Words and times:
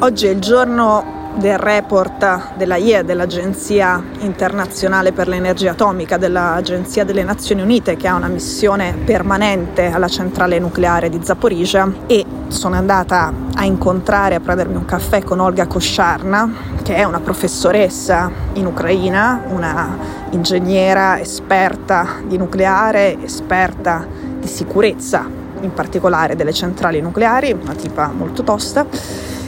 Oggi 0.00 0.26
è 0.26 0.30
il 0.30 0.38
giorno 0.38 1.32
del 1.38 1.58
report 1.58 2.54
della 2.56 2.76
IE, 2.76 3.02
dell'Agenzia 3.02 4.00
internazionale 4.20 5.10
per 5.10 5.26
l'energia 5.26 5.72
atomica, 5.72 6.16
dell'Agenzia 6.16 7.02
delle 7.04 7.24
Nazioni 7.24 7.62
Unite 7.62 7.96
che 7.96 8.06
ha 8.06 8.14
una 8.14 8.28
missione 8.28 8.94
permanente 9.04 9.86
alla 9.86 10.06
centrale 10.06 10.60
nucleare 10.60 11.08
di 11.08 11.18
Zaporizhia. 11.20 11.92
E 12.06 12.24
sono 12.46 12.76
andata 12.76 13.32
a 13.54 13.64
incontrare, 13.64 14.36
a 14.36 14.40
prendermi 14.40 14.76
un 14.76 14.84
caffè 14.84 15.20
con 15.24 15.40
Olga 15.40 15.66
Kosciarna, 15.66 16.48
che 16.84 16.94
è 16.94 17.02
una 17.02 17.18
professoressa 17.18 18.30
in 18.52 18.66
Ucraina, 18.66 19.42
una 19.48 19.98
ingegnera 20.30 21.18
esperta 21.18 22.20
di 22.24 22.36
nucleare, 22.36 23.20
esperta 23.24 24.06
di 24.38 24.46
sicurezza, 24.46 25.28
in 25.60 25.74
particolare 25.74 26.36
delle 26.36 26.52
centrali 26.52 27.00
nucleari, 27.00 27.50
una 27.50 27.74
tipa 27.74 28.12
molto 28.16 28.44
tosta 28.44 28.86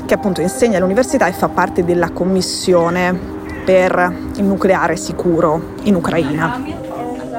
che 0.10 0.14
appunto 0.14 0.42
insegna 0.42 0.78
all'università 0.78 1.28
e 1.28 1.34
fa 1.34 1.50
parte 1.50 1.84
della 1.84 2.10
commissione 2.12 3.18
per 3.66 4.14
il 4.36 4.44
nucleare 4.44 4.96
sicuro 4.96 5.74
in 5.84 5.96
Ucraina. 5.96 6.62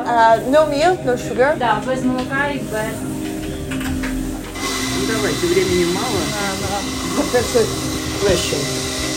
Uh, 0.06 0.50
no 0.50 0.66
milk, 0.66 1.04
no 1.04 1.16
sugar? 1.16 1.56
Да, 1.56 1.80
без 1.86 2.02
молока 2.04 2.48
и 2.50 2.58
без... 2.58 2.96
Ну 4.98 5.06
давайте, 5.08 5.46
времени 5.46 5.84
мало. 5.92 6.20
The 7.16 7.22
first 7.42 7.68
question. 8.22 8.60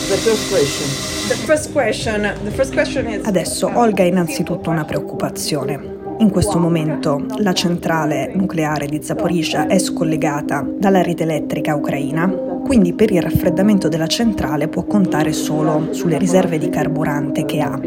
The 0.08 0.16
first 0.16 0.48
question. 0.50 0.88
The 1.28 1.36
first 1.36 1.72
question, 1.72 2.22
the 2.44 2.50
first 2.50 2.72
question 2.72 3.06
is... 3.08 3.24
Adesso 3.24 3.70
Olga 3.72 4.02
ha 4.02 4.06
innanzitutto 4.06 4.70
una 4.70 4.84
preoccupazione. 4.84 5.98
In 6.18 6.30
questo 6.30 6.58
momento 6.58 7.24
la 7.38 7.52
centrale 7.52 8.32
nucleare 8.34 8.86
di 8.86 9.00
Zaporizhia 9.00 9.68
è 9.68 9.78
scollegata 9.78 10.66
dalla 10.68 11.02
rete 11.02 11.22
elettrica 11.22 11.74
ucraina, 11.76 12.30
quindi 12.65 12.93
per 12.93 13.11
il 13.11 13.21
raffreddamento 13.21 13.87
della 13.87 14.07
centrale 14.07 14.67
può 14.67 14.85
contare 14.85 15.33
solo 15.33 15.89
sulle 15.91 16.17
riserve 16.17 16.57
di 16.57 16.69
carburante 16.69 17.45
che 17.45 17.59
ha. 17.59 17.79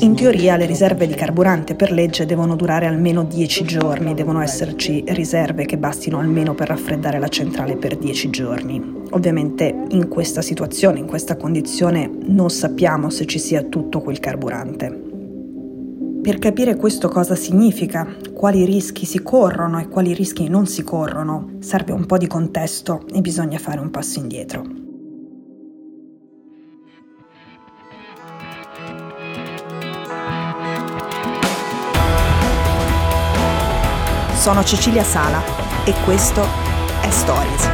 In 0.00 0.14
teoria 0.14 0.56
le 0.58 0.66
riserve 0.66 1.06
di 1.06 1.14
carburante 1.14 1.74
per 1.74 1.90
legge 1.90 2.26
devono 2.26 2.54
durare 2.54 2.84
almeno 2.84 3.24
10 3.24 3.64
giorni, 3.64 4.12
devono 4.12 4.42
esserci 4.42 5.02
riserve 5.08 5.64
che 5.64 5.78
bastino 5.78 6.18
almeno 6.18 6.52
per 6.54 6.68
raffreddare 6.68 7.18
la 7.18 7.28
centrale 7.28 7.76
per 7.76 7.96
10 7.96 8.28
giorni. 8.28 9.04
Ovviamente 9.12 9.86
in 9.88 10.08
questa 10.08 10.42
situazione, 10.42 10.98
in 10.98 11.06
questa 11.06 11.36
condizione, 11.36 12.10
non 12.26 12.50
sappiamo 12.50 13.08
se 13.08 13.24
ci 13.24 13.38
sia 13.38 13.62
tutto 13.62 14.02
quel 14.02 14.20
carburante. 14.20 15.12
Per 16.24 16.38
capire 16.38 16.76
questo 16.76 17.10
cosa 17.10 17.34
significa, 17.34 18.16
quali 18.32 18.64
rischi 18.64 19.04
si 19.04 19.22
corrono 19.22 19.78
e 19.78 19.88
quali 19.88 20.14
rischi 20.14 20.48
non 20.48 20.64
si 20.64 20.82
corrono, 20.82 21.56
serve 21.58 21.92
un 21.92 22.06
po' 22.06 22.16
di 22.16 22.26
contesto 22.26 23.04
e 23.12 23.20
bisogna 23.20 23.58
fare 23.58 23.78
un 23.78 23.90
passo 23.90 24.20
indietro. 24.20 24.64
Sono 34.32 34.64
Cecilia 34.64 35.04
Sala 35.04 35.42
e 35.84 35.92
questo 36.06 36.40
è 37.02 37.10
Stories. 37.10 37.73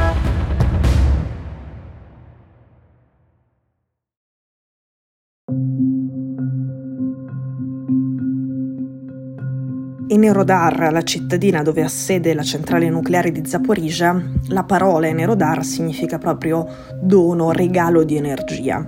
In 10.31 10.37
Erodar, 10.37 10.93
la 10.93 11.03
cittadina 11.03 11.65
dove 11.65 11.83
ha 11.83 11.89
sede 11.89 12.35
la 12.35 12.45
centrale 12.45 12.89
nucleare 12.89 13.33
di 13.33 13.45
Zaporizhia, 13.45 14.31
la 14.47 14.63
parola 14.63 15.09
Enerodar 15.09 15.65
significa 15.65 16.19
proprio 16.19 16.69
dono, 17.01 17.51
regalo 17.51 18.05
di 18.05 18.15
energia. 18.15 18.87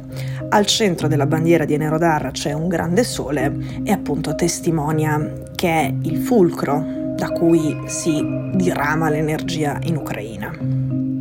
Al 0.50 0.66
centro 0.66 1.08
della 1.08 1.26
bandiera 1.26 1.64
di 1.64 1.74
Enerodar 1.74 2.30
c'è 2.30 2.52
un 2.52 2.68
grande 2.68 3.02
sole 3.02 3.80
e 3.82 3.90
appunto 3.90 4.36
testimonia 4.36 5.32
che 5.56 5.68
è 5.68 5.92
il 6.02 6.18
fulcro 6.18 7.12
da 7.16 7.30
cui 7.30 7.76
si 7.86 8.24
dirama 8.54 9.10
l'energia 9.10 9.80
in 9.82 9.96
Ucraina. 9.96 10.56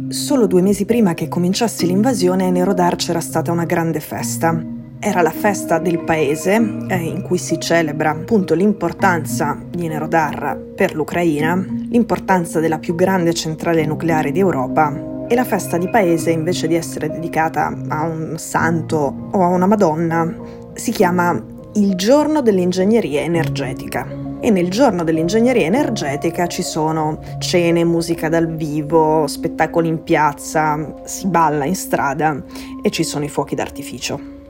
Solo 0.09 0.45
due 0.45 0.61
mesi 0.61 0.85
prima 0.85 1.15
che 1.15 1.29
cominciasse 1.29 1.87
l'invasione, 1.87 2.45
a 2.45 2.51
Nerodar 2.51 2.95
c'era 2.95 3.21
stata 3.21 3.51
una 3.51 3.65
grande 3.65 3.99
festa 3.99 4.80
era 5.03 5.23
la 5.23 5.31
festa 5.31 5.79
del 5.79 6.03
paese 6.03 6.85
eh, 6.87 6.95
in 6.95 7.23
cui 7.23 7.39
si 7.39 7.59
celebra 7.59 8.11
appunto 8.11 8.53
l'importanza 8.53 9.57
di 9.67 9.87
Nerodarra 9.87 10.55
per 10.55 10.93
l'Ucraina, 10.93 11.55
l'importanza 11.89 12.59
della 12.59 12.77
più 12.77 12.93
grande 12.93 13.33
centrale 13.33 13.83
nucleare 13.87 14.31
d'Europa 14.31 15.25
e 15.27 15.33
la 15.33 15.43
festa 15.43 15.79
di 15.79 15.89
paese 15.89 16.29
invece 16.29 16.67
di 16.67 16.75
essere 16.75 17.09
dedicata 17.09 17.75
a 17.87 18.03
un 18.03 18.35
santo 18.37 19.29
o 19.31 19.41
a 19.41 19.47
una 19.47 19.65
Madonna 19.65 20.35
si 20.73 20.91
chiama 20.91 21.43
il 21.73 21.95
giorno 21.95 22.41
dell'ingegneria 22.41 23.21
energetica. 23.21 24.19
E 24.39 24.51
nel 24.51 24.69
giorno 24.69 25.03
dell'ingegneria 25.03 25.65
energetica 25.65 26.45
ci 26.45 26.61
sono 26.61 27.19
cene, 27.39 27.83
musica 27.85 28.29
dal 28.29 28.53
vivo, 28.55 29.25
spettacoli 29.25 29.87
in 29.87 30.03
piazza, 30.03 30.93
si 31.05 31.27
balla 31.27 31.65
in 31.65 31.75
strada 31.75 32.43
e 32.83 32.89
ci 32.91 33.03
sono 33.03 33.23
i 33.25 33.29
fuochi 33.29 33.55
d'artificio. 33.55 34.40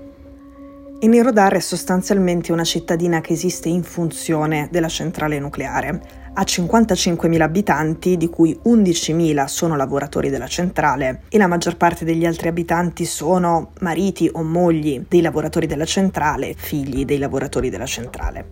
E 1.03 1.07
Nirodar 1.07 1.55
è 1.55 1.59
sostanzialmente 1.59 2.51
una 2.51 2.63
cittadina 2.63 3.21
che 3.21 3.33
esiste 3.33 3.67
in 3.67 3.81
funzione 3.81 4.67
della 4.69 4.87
centrale 4.87 5.39
nucleare. 5.39 5.99
Ha 6.31 6.43
55.000 6.43 7.41
abitanti, 7.41 8.17
di 8.17 8.29
cui 8.29 8.55
11.000 8.63 9.45
sono 9.45 9.75
lavoratori 9.75 10.29
della 10.29 10.45
centrale 10.45 11.23
e 11.29 11.39
la 11.39 11.47
maggior 11.47 11.75
parte 11.75 12.05
degli 12.05 12.23
altri 12.23 12.49
abitanti 12.49 13.05
sono 13.05 13.71
mariti 13.79 14.29
o 14.31 14.43
mogli 14.43 15.03
dei 15.09 15.21
lavoratori 15.21 15.65
della 15.65 15.85
centrale, 15.85 16.53
figli 16.55 17.03
dei 17.03 17.17
lavoratori 17.17 17.71
della 17.71 17.87
centrale. 17.87 18.49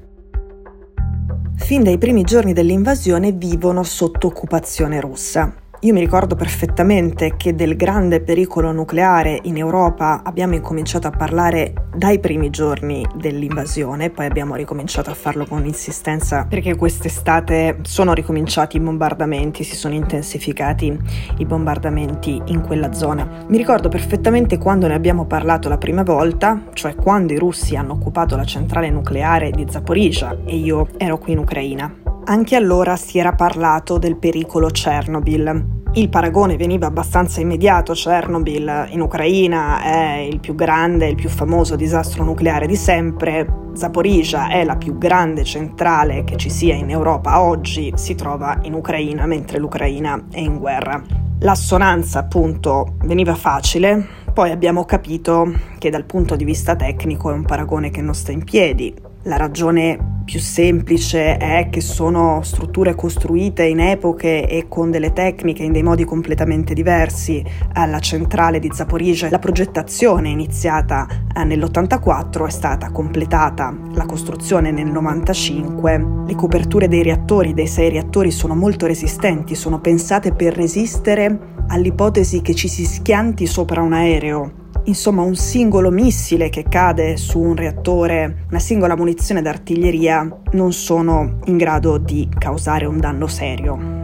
Fin 1.56 1.84
dai 1.84 2.00
primi 2.00 2.24
giorni 2.24 2.54
dell'invasione 2.54 3.32
vivono 3.32 3.84
sotto 3.84 4.26
occupazione 4.26 5.00
russa 5.00 5.68
io 5.82 5.94
mi 5.94 6.02
ricordo 6.02 6.36
perfettamente 6.36 7.38
che 7.38 7.56
del 7.56 7.78
grande 7.78 8.20
pericolo 8.20 8.74
nucleare 8.74 9.40
in 9.44 9.56
Europa 9.56 10.22
abbiamo 10.26 10.56
incominciato 10.56 11.08
a 11.08 11.12
parlare 11.12 11.88
dai 11.96 12.20
primi 12.20 12.50
giorni 12.50 13.06
dell'invasione, 13.16 14.10
poi 14.10 14.26
abbiamo 14.26 14.56
ricominciato 14.56 15.10
a 15.10 15.14
farlo 15.14 15.46
con 15.46 15.66
insistenza 15.66 16.46
perché 16.50 16.76
quest'estate 16.76 17.80
sono 17.84 18.14
ricominciati 18.14 18.76
i 18.76 18.82
bombardamenti, 18.82 19.64
si 19.64 19.78
sono 19.78 19.94
intensificati 19.94 21.00
i 21.38 21.46
bombardamenti 21.46 22.42
in 22.48 22.62
quella 22.62 22.92
zona. 22.92 23.46
Mi 23.48 23.58
ricordo 23.58 23.88
perfettamente 23.88 24.58
quando 24.58 24.88
ne 24.88 24.96
abbiamo 24.96 25.26
parlato 25.26 25.70
la 25.70 25.78
prima 25.78 26.04
volta, 26.04 26.62
cioè 26.74 26.94
quando 26.96 27.32
i 27.32 27.38
russi 27.38 27.78
hanno 27.78 27.94
occupato 27.94 28.36
la 28.36 28.46
centrale 28.46 28.90
nucleare 28.90 29.52
di 29.52 29.66
Zaporizhia 29.70 30.40
e 30.44 30.58
io 30.58 30.90
ero 30.98 31.18
qui 31.18 31.32
in 31.32 31.38
Ucraina. 31.38 31.99
Anche 32.30 32.56
allora 32.56 32.96
si 32.96 33.18
era 33.18 33.34
parlato 33.34 33.98
del 33.98 34.16
pericolo 34.16 34.68
Chernobyl. 34.68 35.78
Il 35.94 36.10
paragone 36.10 36.58
veniva 36.58 36.86
abbastanza 36.86 37.42
immediato, 37.42 37.94
Chernobyl 37.94 38.90
in 38.92 39.02
Ucraina 39.02 39.82
è 39.82 40.18
il 40.18 40.40
più 40.40 40.54
grande, 40.54 41.08
il 41.08 41.16
più 41.16 41.28
famoso 41.28 41.76
disastro 41.76 42.24
nucleare 42.24 42.68
di 42.68 42.76
sempre, 42.76 43.72
Zaporizhia 43.74 44.48
è 44.50 44.64
la 44.64 44.76
più 44.76 45.00
grande 45.00 45.44
centrale 45.44 46.24
che 46.24 46.36
ci 46.36 46.52
sia 46.52 46.76
in 46.76 46.92
Europa 46.92 47.42
oggi, 47.42 47.94
si 47.96 48.14
trova 48.14 48.60
in 48.62 48.76
Ucraina 48.76 49.26
mentre 49.26 49.58
l'Ucraina 49.58 50.26
è 50.30 50.40
in 50.40 50.60
guerra. 50.60 51.02
L'assonanza 51.40 52.20
appunto 52.20 52.98
veniva 53.06 53.34
facile, 53.34 54.06
poi 54.32 54.52
abbiamo 54.52 54.86
capito 54.86 55.52
che 55.80 55.90
dal 55.90 56.06
punto 56.06 56.36
di 56.36 56.46
vista 56.46 56.76
tecnico 56.76 57.32
è 57.32 57.34
un 57.34 57.46
paragone 57.46 57.90
che 57.90 58.04
non 58.04 58.14
sta 58.14 58.32
in 58.32 58.44
piedi, 58.44 58.94
la 59.30 59.38
ragione 59.38 60.24
più 60.26 60.40
semplice 60.40 61.38
è 61.38 61.70
che 61.70 61.82
sono 61.82 62.42
strutture 62.42 62.96
costruite 62.96 63.64
in 63.64 63.80
epoche 63.80 64.48
e 64.48 64.68
con 64.68 64.90
delle 64.90 65.14
tecniche 65.14 65.64
in 65.64 65.72
dei 65.72 65.84
modi 65.84 66.04
completamente 66.04 66.74
diversi. 66.74 67.44
Alla 67.74 68.00
centrale 68.00 68.58
di 68.58 68.70
Zaporizhia 68.74 69.30
la 69.30 69.38
progettazione 69.38 70.30
iniziata 70.30 71.08
eh, 71.36 71.44
nell'84 71.44 72.48
è 72.48 72.50
stata 72.50 72.92
completata, 72.92 73.76
la 73.94 74.06
costruzione 74.06 74.72
nel 74.72 74.88
95. 74.88 76.24
Le 76.26 76.36
coperture 76.36 76.88
dei 76.88 77.04
reattori, 77.04 77.54
dei 77.54 77.68
sei 77.68 77.90
reattori, 77.90 78.32
sono 78.32 78.56
molto 78.56 78.88
resistenti, 78.88 79.54
sono 79.54 79.80
pensate 79.80 80.34
per 80.34 80.56
resistere 80.56 81.58
all'ipotesi 81.68 82.42
che 82.42 82.56
ci 82.56 82.68
si 82.68 82.84
schianti 82.84 83.46
sopra 83.46 83.82
un 83.82 83.94
aereo 83.94 84.68
Insomma, 84.86 85.22
un 85.22 85.36
singolo 85.36 85.92
missile 85.92 86.50
che 86.50 86.64
cade 86.64 87.16
su 87.18 87.40
un 87.40 87.56
reattore, 87.56 88.46
una 88.50 88.60
singola 88.60 88.96
munizione 88.96 89.42
d'artiglieria 89.42 90.42
non 90.54 90.74
sono 90.74 91.40
in 91.46 91.58
grado 91.58 91.98
di 91.98 92.28
causare 92.38 92.86
un 92.86 92.98
danno 92.98 93.28
serio. 93.28 94.00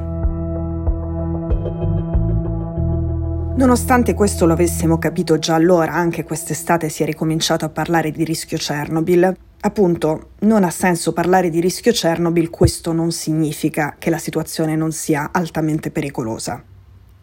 Nonostante 3.57 4.13
questo 4.13 4.45
lo 4.45 4.51
avessimo 4.51 4.99
capito 4.99 5.39
già 5.39 5.55
allora, 5.55 5.93
anche 5.93 6.25
quest'estate 6.25 6.89
si 6.89 7.03
è 7.03 7.05
ricominciato 7.05 7.63
a 7.63 7.69
parlare 7.69 8.11
di 8.11 8.25
rischio 8.25 8.57
Chernobyl. 8.57 9.35
Appunto, 9.61 10.31
non 10.39 10.65
ha 10.65 10.69
senso 10.69 11.13
parlare 11.13 11.49
di 11.49 11.61
rischio 11.61 11.93
Chernobyl, 11.93 12.49
questo 12.49 12.91
non 12.91 13.11
significa 13.11 13.95
che 13.97 14.09
la 14.09 14.17
situazione 14.17 14.75
non 14.75 14.91
sia 14.91 15.29
altamente 15.31 15.89
pericolosa. 15.89 16.61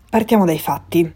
Partiamo 0.08 0.46
dai 0.46 0.58
fatti. 0.58 1.14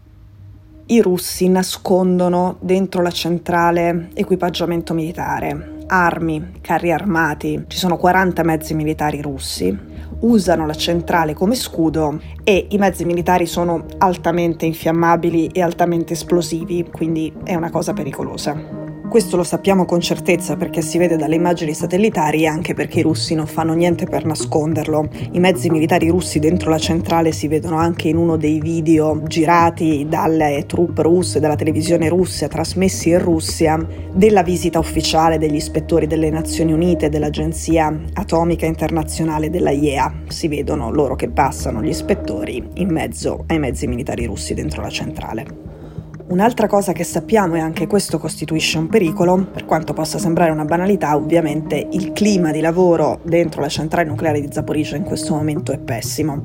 I 0.89 1.01
russi 1.01 1.49
nascondono 1.49 2.55
dentro 2.61 3.01
la 3.01 3.11
centrale 3.11 4.07
equipaggiamento 4.13 4.93
militare, 4.93 5.83
armi, 5.87 6.59
carri 6.61 6.93
armati, 6.93 7.65
ci 7.67 7.77
sono 7.77 7.97
40 7.97 8.41
mezzi 8.43 8.73
militari 8.73 9.21
russi, 9.21 9.77
usano 10.21 10.65
la 10.65 10.73
centrale 10.73 11.33
come 11.33 11.55
scudo 11.55 12.21
e 12.41 12.67
i 12.69 12.77
mezzi 12.77 13.03
militari 13.03 13.47
sono 13.47 13.83
altamente 13.97 14.65
infiammabili 14.65 15.47
e 15.47 15.61
altamente 15.61 16.13
esplosivi, 16.13 16.87
quindi 16.89 17.33
è 17.43 17.55
una 17.55 17.69
cosa 17.69 17.91
pericolosa. 17.91 18.86
Questo 19.09 19.37
lo 19.37 19.43
sappiamo 19.43 19.85
con 19.85 20.01
certezza 20.01 20.57
perché 20.57 20.81
si 20.81 20.97
vede 20.97 21.15
dalle 21.15 21.35
immagini 21.35 21.73
satellitari 21.73 22.43
e 22.43 22.47
anche 22.47 22.73
perché 22.73 22.99
i 22.99 23.03
russi 23.03 23.35
non 23.35 23.47
fanno 23.47 23.73
niente 23.73 24.05
per 24.05 24.25
nasconderlo. 24.25 25.07
I 25.31 25.39
mezzi 25.39 25.69
militari 25.69 26.09
russi 26.09 26.39
dentro 26.39 26.69
la 26.69 26.77
centrale 26.77 27.31
si 27.31 27.47
vedono 27.47 27.77
anche 27.77 28.09
in 28.09 28.17
uno 28.17 28.35
dei 28.35 28.59
video 28.59 29.23
girati 29.23 30.05
dalle 30.09 30.65
truppe 30.67 31.03
russe, 31.03 31.39
dalla 31.39 31.55
televisione 31.55 32.09
russa, 32.09 32.49
trasmessi 32.49 33.09
in 33.09 33.19
Russia, 33.19 33.79
della 34.13 34.43
visita 34.43 34.77
ufficiale 34.77 35.37
degli 35.37 35.55
ispettori 35.55 36.05
delle 36.05 36.29
Nazioni 36.29 36.73
Unite, 36.73 37.07
dell'Agenzia 37.07 37.97
Atomica 38.13 38.65
Internazionale 38.65 39.49
della 39.49 39.71
IEA. 39.71 40.23
Si 40.27 40.49
vedono 40.49 40.91
loro 40.91 41.15
che 41.15 41.29
passano, 41.29 41.81
gli 41.81 41.89
ispettori, 41.89 42.61
in 42.73 42.89
mezzo 42.91 43.45
ai 43.47 43.57
mezzi 43.57 43.87
militari 43.87 44.25
russi 44.25 44.53
dentro 44.53 44.81
la 44.81 44.89
centrale. 44.89 45.66
Un'altra 46.29 46.67
cosa 46.67 46.91
che 46.91 47.05
sappiamo, 47.05 47.55
e 47.55 47.59
anche 47.59 47.87
questo 47.87 48.19
costituisce 48.19 48.77
un 48.77 48.87
pericolo, 48.87 49.47
per 49.49 49.63
quanto 49.63 49.93
possa 49.93 50.19
sembrare 50.19 50.51
una 50.51 50.65
banalità, 50.65 51.15
ovviamente 51.15 51.87
il 51.91 52.11
clima 52.11 52.51
di 52.51 52.59
lavoro 52.59 53.21
dentro 53.23 53.61
la 53.61 53.69
centrale 53.69 54.09
nucleare 54.09 54.41
di 54.41 54.49
Zaporizhia 54.51 54.97
in 54.97 55.03
questo 55.03 55.33
momento 55.33 55.71
è 55.71 55.77
pessimo. 55.77 56.43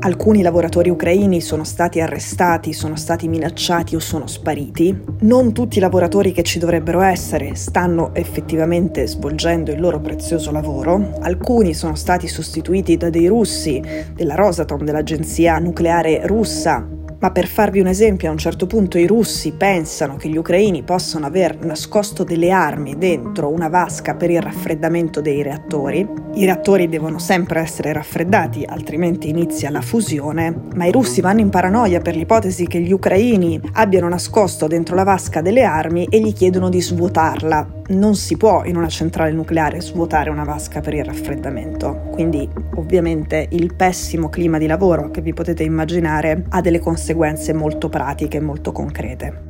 Alcuni 0.00 0.42
lavoratori 0.42 0.90
ucraini 0.90 1.40
sono 1.40 1.62
stati 1.62 2.00
arrestati, 2.00 2.72
sono 2.72 2.96
stati 2.96 3.28
minacciati 3.28 3.94
o 3.94 4.00
sono 4.00 4.26
spariti. 4.26 4.98
Non 5.20 5.52
tutti 5.52 5.78
i 5.78 5.80
lavoratori 5.80 6.32
che 6.32 6.42
ci 6.42 6.58
dovrebbero 6.58 7.00
essere 7.00 7.54
stanno 7.54 8.12
effettivamente 8.14 9.06
svolgendo 9.06 9.70
il 9.70 9.80
loro 9.80 10.00
prezioso 10.00 10.50
lavoro. 10.50 11.18
Alcuni 11.20 11.72
sono 11.72 11.94
stati 11.94 12.26
sostituiti 12.26 12.96
da 12.96 13.10
dei 13.10 13.28
russi 13.28 13.80
della 14.12 14.34
Rosatom, 14.34 14.82
dell'agenzia 14.82 15.58
nucleare 15.58 16.26
russa, 16.26 16.86
ma 17.20 17.30
per 17.30 17.46
farvi 17.46 17.80
un 17.80 17.86
esempio, 17.86 18.28
a 18.28 18.32
un 18.32 18.38
certo 18.38 18.66
punto 18.66 18.98
i 18.98 19.06
russi 19.06 19.52
pensano 19.52 20.16
che 20.16 20.28
gli 20.28 20.36
ucraini 20.36 20.82
possano 20.82 21.26
aver 21.26 21.58
nascosto 21.64 22.24
delle 22.24 22.50
armi 22.50 22.96
dentro 22.96 23.50
una 23.50 23.68
vasca 23.68 24.14
per 24.14 24.30
il 24.30 24.40
raffreddamento 24.40 25.20
dei 25.20 25.42
reattori. 25.42 26.06
I 26.34 26.44
reattori 26.44 26.88
devono 26.88 27.18
sempre 27.18 27.60
essere 27.60 27.92
raffreddati, 27.92 28.64
altrimenti 28.66 29.28
inizia 29.28 29.70
la 29.70 29.82
fusione, 29.82 30.54
ma 30.74 30.86
i 30.86 30.92
russi 30.92 31.20
vanno 31.20 31.40
in 31.40 31.50
paranoia 31.50 32.00
per 32.00 32.16
l'ipotesi 32.16 32.66
che 32.66 32.80
gli 32.80 32.92
ucraini 32.92 33.60
abbiano 33.72 34.08
nascosto 34.08 34.66
dentro 34.66 34.94
la 34.94 35.04
vasca 35.04 35.42
delle 35.42 35.62
armi 35.62 36.06
e 36.08 36.20
gli 36.20 36.32
chiedono 36.32 36.70
di 36.70 36.80
svuotarla 36.80 37.78
non 37.90 38.14
si 38.14 38.36
può 38.36 38.64
in 38.64 38.76
una 38.76 38.88
centrale 38.88 39.32
nucleare 39.32 39.80
svuotare 39.80 40.30
una 40.30 40.44
vasca 40.44 40.80
per 40.80 40.94
il 40.94 41.04
raffreddamento, 41.04 42.08
quindi 42.10 42.48
ovviamente 42.76 43.48
il 43.50 43.74
pessimo 43.74 44.28
clima 44.28 44.58
di 44.58 44.66
lavoro 44.66 45.10
che 45.10 45.20
vi 45.20 45.32
potete 45.32 45.62
immaginare 45.62 46.44
ha 46.48 46.60
delle 46.60 46.78
conseguenze 46.78 47.52
molto 47.52 47.88
pratiche 47.88 48.40
molto 48.40 48.72
concrete. 48.72 49.48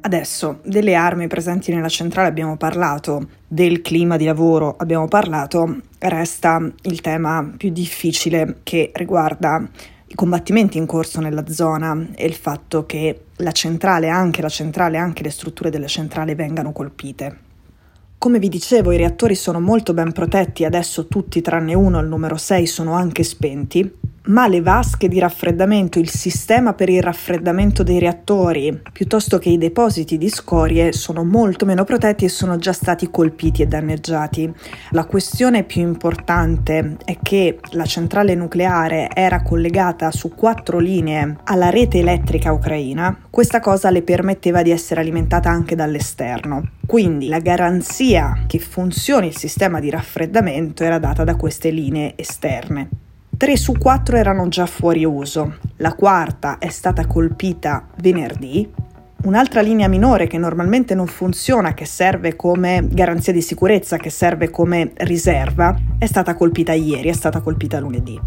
Adesso 0.00 0.60
delle 0.64 0.94
armi 0.94 1.26
presenti 1.26 1.74
nella 1.74 1.88
centrale 1.88 2.28
abbiamo 2.28 2.56
parlato, 2.56 3.28
del 3.48 3.82
clima 3.82 4.16
di 4.16 4.24
lavoro 4.24 4.76
abbiamo 4.78 5.08
parlato, 5.08 5.80
resta 5.98 6.60
il 6.82 7.00
tema 7.00 7.52
più 7.56 7.70
difficile 7.70 8.58
che 8.62 8.92
riguarda 8.94 9.68
i 10.08 10.14
combattimenti 10.14 10.78
in 10.78 10.86
corso 10.86 11.20
nella 11.20 11.48
zona 11.48 12.08
e 12.14 12.26
il 12.26 12.34
fatto 12.34 12.86
che 12.86 13.24
la 13.36 13.52
centrale, 13.52 14.08
anche 14.08 14.40
la 14.40 14.48
centrale, 14.48 14.98
anche 14.98 15.22
le 15.22 15.30
strutture 15.30 15.70
della 15.70 15.88
centrale 15.88 16.34
vengano 16.34 16.72
colpite. 16.72 17.38
Come 18.18 18.38
vi 18.38 18.48
dicevo, 18.48 18.92
i 18.92 18.96
reattori 18.96 19.34
sono 19.34 19.60
molto 19.60 19.92
ben 19.94 20.12
protetti, 20.12 20.64
adesso 20.64 21.06
tutti 21.06 21.42
tranne 21.42 21.74
uno, 21.74 22.00
il 22.00 22.06
numero 22.06 22.36
6, 22.36 22.66
sono 22.66 22.94
anche 22.94 23.22
spenti, 23.22 23.92
ma 24.26 24.48
le 24.48 24.60
vasche 24.60 25.08
di 25.08 25.18
raffreddamento, 25.18 25.98
il 25.98 26.08
sistema 26.08 26.72
per 26.72 26.88
il 26.88 27.02
raffreddamento 27.02 27.82
dei 27.82 27.98
reattori, 27.98 28.80
piuttosto 28.92 29.38
che 29.38 29.50
i 29.50 29.58
depositi 29.58 30.18
di 30.18 30.28
scorie, 30.28 30.92
sono 30.92 31.24
molto 31.24 31.64
meno 31.64 31.84
protetti 31.84 32.24
e 32.24 32.28
sono 32.28 32.56
già 32.56 32.72
stati 32.72 33.10
colpiti 33.10 33.62
e 33.62 33.66
danneggiati. 33.66 34.52
La 34.90 35.04
questione 35.04 35.62
più 35.62 35.82
importante 35.82 36.96
è 37.04 37.18
che 37.22 37.58
la 37.72 37.84
centrale 37.84 38.34
nucleare 38.34 39.08
era 39.12 39.42
collegata 39.42 40.10
su 40.10 40.34
quattro 40.34 40.78
linee 40.78 41.36
alla 41.44 41.70
rete 41.70 41.98
elettrica 41.98 42.52
ucraina, 42.52 43.16
questa 43.30 43.60
cosa 43.60 43.90
le 43.90 44.02
permetteva 44.02 44.62
di 44.62 44.70
essere 44.70 45.00
alimentata 45.00 45.50
anche 45.50 45.76
dall'esterno. 45.76 46.70
Quindi 46.86 47.28
la 47.28 47.40
garanzia 47.40 48.44
che 48.46 48.58
funzioni 48.58 49.28
il 49.28 49.36
sistema 49.36 49.80
di 49.80 49.90
raffreddamento 49.90 50.84
era 50.84 50.98
data 50.98 51.24
da 51.24 51.36
queste 51.36 51.70
linee 51.70 52.14
esterne. 52.16 53.04
3 53.36 53.56
su 53.56 53.72
4 53.72 54.16
erano 54.16 54.48
già 54.48 54.66
fuori 54.66 55.04
uso, 55.04 55.56
la 55.76 55.94
quarta 55.94 56.58
è 56.58 56.68
stata 56.68 57.06
colpita 57.06 57.86
venerdì, 57.96 58.84
Un'altra 59.26 59.60
linea 59.60 59.88
minore 59.88 60.28
che 60.28 60.38
normalmente 60.38 60.94
non 60.94 61.08
funziona, 61.08 61.74
che 61.74 61.84
serve 61.84 62.36
come 62.36 62.86
garanzia 62.88 63.32
di 63.32 63.40
sicurezza, 63.40 63.96
che 63.96 64.10
serve 64.10 64.50
come 64.50 64.92
riserva, 64.98 65.74
è 65.98 66.06
stata 66.06 66.36
colpita 66.36 66.72
ieri, 66.74 67.08
è 67.08 67.12
stata 67.12 67.40
colpita 67.40 67.80
lunedì. 67.80 68.20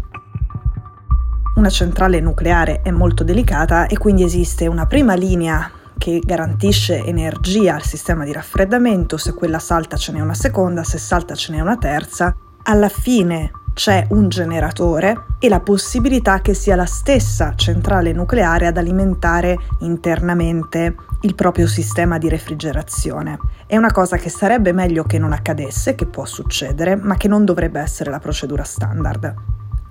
Una 1.54 1.70
centrale 1.70 2.20
nucleare 2.20 2.82
è 2.82 2.90
molto 2.90 3.24
delicata 3.24 3.86
e 3.86 3.96
quindi 3.96 4.24
esiste 4.24 4.66
una 4.66 4.86
prima 4.86 5.14
linea 5.14 5.70
che 5.96 6.20
garantisce 6.22 7.02
energia 7.02 7.76
al 7.76 7.84
sistema 7.84 8.24
di 8.24 8.32
raffreddamento, 8.32 9.16
se 9.16 9.32
quella 9.32 9.58
salta 9.58 9.96
ce 9.96 10.12
n'è 10.12 10.20
una 10.20 10.34
seconda, 10.34 10.84
se 10.84 10.98
salta 10.98 11.34
ce 11.34 11.52
n'è 11.52 11.60
una 11.60 11.78
terza. 11.78 12.36
Alla 12.64 12.90
fine 12.90 13.52
c'è 13.72 14.06
un 14.10 14.28
generatore 14.28 15.24
e 15.38 15.48
la 15.48 15.60
possibilità 15.60 16.40
che 16.40 16.54
sia 16.54 16.76
la 16.76 16.86
stessa 16.86 17.54
centrale 17.54 18.12
nucleare 18.12 18.66
ad 18.66 18.76
alimentare 18.76 19.58
internamente 19.80 20.94
il 21.22 21.34
proprio 21.34 21.66
sistema 21.66 22.18
di 22.18 22.28
refrigerazione. 22.28 23.38
È 23.66 23.76
una 23.76 23.92
cosa 23.92 24.16
che 24.16 24.28
sarebbe 24.28 24.72
meglio 24.72 25.04
che 25.04 25.18
non 25.18 25.32
accadesse, 25.32 25.94
che 25.94 26.06
può 26.06 26.24
succedere, 26.24 26.96
ma 26.96 27.16
che 27.16 27.28
non 27.28 27.44
dovrebbe 27.44 27.80
essere 27.80 28.10
la 28.10 28.18
procedura 28.18 28.64
standard 28.64 29.34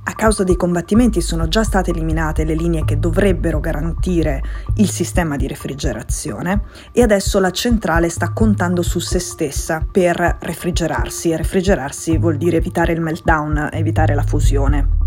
A 0.08 0.12
causa 0.14 0.44
dei 0.44 0.56
combattimenti 0.56 1.20
sono 1.20 1.48
già 1.48 1.64
state 1.64 1.90
eliminate 1.90 2.44
le 2.44 2.54
linee 2.54 2.84
che 2.84 2.98
dovrebbero 2.98 3.58
garantire 3.58 4.42
il 4.76 4.90
sistema 4.90 5.36
di 5.36 5.46
refrigerazione 5.46 6.62
e 6.92 7.02
adesso 7.02 7.40
la 7.40 7.50
centrale 7.50 8.10
sta 8.10 8.32
contando 8.32 8.82
su 8.82 8.98
se 8.98 9.18
stessa 9.18 9.86
per 9.90 10.36
refrigerarsi 10.40 11.30
e 11.30 11.36
refrigerarsi 11.38 12.18
vuol 12.18 12.36
dire 12.36 12.58
evitare 12.58 12.92
il 12.92 13.00
meltdown, 13.00 13.70
evitare 13.72 14.14
la 14.14 14.22
fusione. 14.22 15.02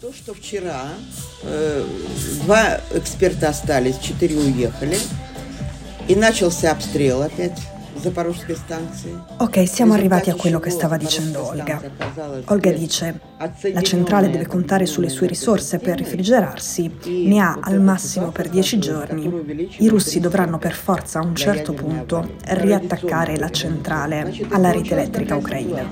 То, 0.00 0.12
что 0.12 0.34
вчера 0.34 0.82
э, 1.44 1.84
два 2.42 2.80
эксперта 2.92 3.50
остались, 3.50 3.98
четыре 3.98 4.34
уехали, 4.34 4.98
и 6.08 6.16
начался 6.16 6.72
обстрел 6.72 7.22
опять. 7.22 7.56
Ok, 9.37 9.67
siamo 9.67 9.93
arrivati 9.93 10.29
a 10.29 10.35
quello 10.35 10.59
che 10.59 10.69
stava 10.69 10.97
dicendo 10.97 11.47
Olga. 11.47 11.81
Olga 12.45 12.71
dice, 12.71 13.19
la 13.73 13.81
centrale 13.81 14.29
deve 14.29 14.47
contare 14.47 14.85
sulle 14.85 15.09
sue 15.09 15.27
risorse 15.27 15.79
per 15.79 15.97
refrigerarsi, 15.97 16.91
ne 17.05 17.39
ha 17.39 17.59
al 17.61 17.81
massimo 17.81 18.31
per 18.31 18.49
dieci 18.49 18.79
giorni. 18.79 19.75
I 19.77 19.87
russi 19.87 20.19
dovranno 20.19 20.57
per 20.57 20.73
forza 20.73 21.19
a 21.19 21.25
un 21.25 21.35
certo 21.35 21.73
punto 21.73 22.35
riattaccare 22.45 23.37
la 23.37 23.49
centrale 23.49 24.33
alla 24.49 24.71
rete 24.71 24.93
elettrica 24.93 25.35
ucraina. 25.35 25.87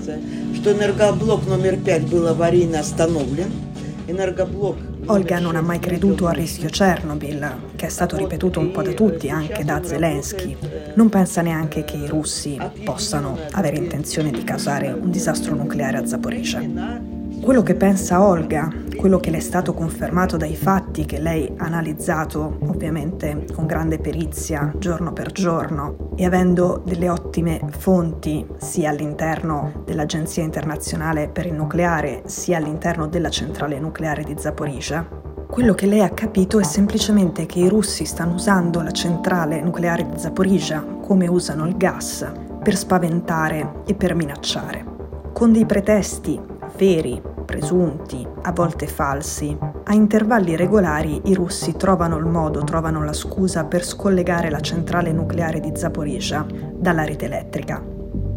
Olga 5.08 5.40
non 5.40 5.56
ha 5.56 5.62
mai 5.62 5.80
creduto 5.80 6.28
al 6.28 6.34
rischio 6.36 6.68
Chernobyl, 6.70 7.74
che 7.76 7.86
è 7.86 7.90
stato 7.90 8.18
ripetuto 8.18 8.60
un 8.60 8.72
po' 8.72 8.82
da 8.82 8.94
tutti, 8.94 9.30
anche 9.30 9.64
da 9.64 9.84
Zelensky. 9.84 10.58
Non 10.96 11.10
pensa 11.10 11.42
neanche 11.42 11.84
che 11.84 11.96
i 11.96 12.08
russi 12.08 12.58
possano 12.84 13.38
avere 13.52 13.78
intenzione 13.78 14.32
di 14.32 14.44
causare 14.44 14.92
un 14.92 15.12
disastro 15.12 15.54
nucleare 15.54 15.98
a 15.98 16.06
Zaporizhia. 16.08 17.05
Quello 17.46 17.62
che 17.62 17.76
pensa 17.76 18.24
Olga, 18.24 18.68
quello 18.96 19.20
che 19.20 19.30
le 19.30 19.38
è 19.38 19.40
stato 19.40 19.76
confermato 19.76 20.36
dai 20.36 20.56
fatti 20.56 21.06
che 21.06 21.20
lei 21.20 21.54
ha 21.58 21.66
analizzato 21.66 22.58
ovviamente 22.62 23.46
con 23.54 23.68
grande 23.68 24.00
perizia 24.00 24.74
giorno 24.80 25.14
per 25.14 25.32
giorno 25.32 26.10
e 26.16 26.26
avendo 26.26 26.82
delle 26.84 27.08
ottime 27.08 27.62
fonti 27.78 28.44
sia 28.58 28.90
all'interno 28.90 29.84
dell'Agenzia 29.86 30.42
internazionale 30.42 31.30
per 31.30 31.46
il 31.46 31.54
nucleare 31.54 32.24
sia 32.26 32.58
all'interno 32.58 33.06
della 33.06 33.30
centrale 33.30 33.80
nucleare 33.80 34.24
di 34.24 34.34
Zaporizhia, 34.36 35.08
quello 35.48 35.76
che 35.76 35.86
lei 35.86 36.02
ha 36.02 36.10
capito 36.10 36.60
è 36.60 36.64
semplicemente 36.64 37.46
che 37.46 37.60
i 37.60 37.70
russi 37.70 38.06
stanno 38.06 38.34
usando 38.34 38.82
la 38.82 38.90
centrale 38.90 39.62
nucleare 39.62 40.04
di 40.04 40.18
Zaporizhia 40.18 40.84
come 40.84 41.28
usano 41.28 41.68
il 41.68 41.78
gas 41.78 42.26
per 42.64 42.76
spaventare 42.76 43.84
e 43.86 43.94
per 43.94 44.16
minacciare, 44.16 44.84
con 45.32 45.52
dei 45.52 45.68
pretesti 45.68 46.42
veri 46.76 47.34
presunti, 47.46 48.28
a 48.42 48.52
volte 48.52 48.88
falsi, 48.88 49.58
a 49.84 49.94
intervalli 49.94 50.56
regolari 50.56 51.22
i 51.26 51.34
russi 51.34 51.78
trovano 51.78 52.18
il 52.18 52.26
modo, 52.26 52.64
trovano 52.64 53.04
la 53.04 53.14
scusa 53.14 53.64
per 53.66 53.86
scollegare 53.86 54.50
la 54.50 54.60
centrale 54.60 55.14
nucleare 55.14 55.60
di 55.60 55.72
Zaporizhia 55.74 56.46
dalla 56.76 57.06
rete 57.06 57.26
elettrica. 57.26 57.82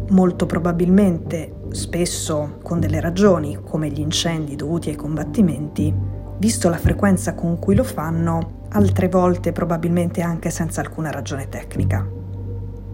Molto 0.09 0.45
probabilmente, 0.45 1.55
spesso 1.71 2.57
con 2.63 2.79
delle 2.79 3.01
ragioni, 3.01 3.59
come 3.63 3.89
gli 3.89 3.99
incendi 3.99 4.55
dovuti 4.55 4.89
ai 4.89 4.95
combattimenti, 4.95 5.93
visto 6.37 6.69
la 6.69 6.77
frequenza 6.77 7.35
con 7.35 7.59
cui 7.59 7.75
lo 7.75 7.83
fanno, 7.83 8.67
altre 8.69 9.09
volte 9.09 9.51
probabilmente 9.51 10.21
anche 10.21 10.49
senza 10.49 10.81
alcuna 10.81 11.11
ragione 11.11 11.49
tecnica. 11.49 12.07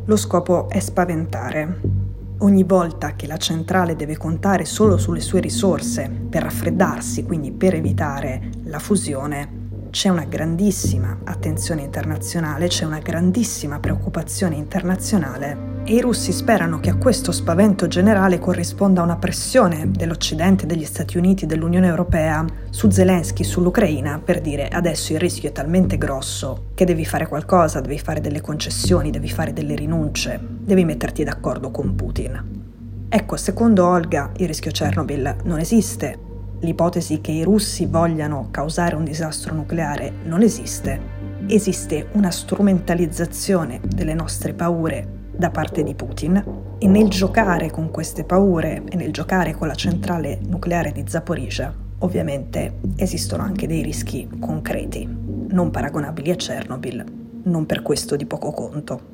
Lo 0.05 0.15
scopo 0.17 0.69
è 0.69 0.79
spaventare. 0.79 1.94
Ogni 2.39 2.63
volta 2.63 3.15
che 3.15 3.27
la 3.27 3.37
centrale 3.37 3.95
deve 3.95 4.17
contare 4.17 4.65
solo 4.65 4.97
sulle 4.97 5.21
sue 5.21 5.39
risorse 5.39 6.09
per 6.29 6.43
raffreddarsi, 6.43 7.23
quindi 7.23 7.51
per 7.51 7.75
evitare 7.75 8.49
la 8.65 8.79
fusione, 8.79 9.63
c'è 9.89 10.09
una 10.09 10.25
grandissima 10.25 11.19
attenzione 11.23 11.83
internazionale, 11.83 12.67
c'è 12.67 12.83
una 12.83 12.99
grandissima 12.99 13.79
preoccupazione 13.79 14.55
internazionale 14.55 15.74
e 15.87 15.93
i 15.93 16.01
russi 16.01 16.31
sperano 16.31 16.79
che 16.79 16.89
a 16.89 16.95
questo 16.95 17.31
spavento 17.31 17.87
generale 17.87 18.39
corrisponda 18.39 19.03
una 19.03 19.17
pressione 19.17 19.91
dell'Occidente, 19.91 20.65
degli 20.65 20.83
Stati 20.83 21.19
Uniti, 21.19 21.45
dell'Unione 21.45 21.85
Europea 21.85 22.43
su 22.71 22.89
Zelensky, 22.89 23.43
sull'Ucraina, 23.43 24.19
per 24.23 24.41
dire 24.41 24.67
adesso 24.67 25.13
il 25.13 25.19
rischio 25.19 25.49
è 25.49 25.51
talmente 25.51 25.99
grosso 25.99 26.69
che 26.73 26.85
devi 26.85 27.05
fare 27.05 27.27
qualcosa, 27.27 27.81
devi 27.81 27.99
fare 27.99 28.19
delle 28.19 28.41
concessioni, 28.41 29.11
devi 29.11 29.29
fare 29.29 29.53
delle 29.53 29.75
rinunce, 29.75 30.39
devi 30.41 30.83
metterti 30.83 31.23
d'accordo 31.23 31.69
con 31.69 31.93
Putin. 31.93 32.63
Ecco, 33.07 33.37
secondo 33.37 33.85
Olga 33.85 34.31
il 34.37 34.47
rischio 34.47 34.71
Chernobyl 34.71 35.35
non 35.43 35.59
esiste, 35.59 36.17
l'ipotesi 36.61 37.21
che 37.21 37.31
i 37.31 37.43
russi 37.43 37.85
vogliano 37.85 38.47
causare 38.49 38.95
un 38.95 39.03
disastro 39.03 39.53
nucleare 39.53 40.11
non 40.23 40.41
esiste, 40.41 40.99
esiste 41.45 42.07
una 42.13 42.31
strumentalizzazione 42.31 43.81
delle 43.85 44.15
nostre 44.15 44.53
paure 44.53 45.23
da 45.37 45.49
parte 45.49 45.83
di 45.83 45.93
Putin 45.95 46.43
e 46.77 46.87
nel 46.87 47.09
giocare 47.09 47.69
con 47.71 47.91
queste 47.91 48.23
paure 48.23 48.83
e 48.89 48.95
nel 48.95 49.11
giocare 49.11 49.53
con 49.53 49.67
la 49.67 49.75
centrale 49.75 50.39
nucleare 50.45 50.91
di 50.91 51.03
Zaporizhia, 51.05 51.73
ovviamente 51.99 52.79
esistono 52.95 53.43
anche 53.43 53.67
dei 53.67 53.81
rischi 53.81 54.27
concreti, 54.39 55.07
non 55.49 55.71
paragonabili 55.71 56.31
a 56.31 56.35
Chernobyl, 56.35 57.03
non 57.43 57.65
per 57.65 57.81
questo 57.81 58.15
di 58.15 58.25
poco 58.25 58.51
conto. 58.51 59.13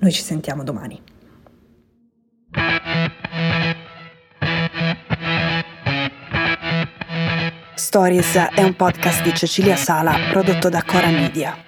Noi 0.00 0.12
ci 0.12 0.22
sentiamo 0.22 0.62
domani. 0.62 1.00
Stories 7.74 8.36
è 8.54 8.62
un 8.62 8.76
podcast 8.76 9.22
di 9.22 9.34
Cecilia 9.34 9.76
Sala 9.76 10.14
prodotto 10.30 10.68
da 10.68 10.82
Cora 10.82 11.08
Media. 11.08 11.67